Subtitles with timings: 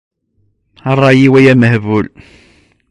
[0.89, 2.07] A ṛṛay-iw, ay amehbul.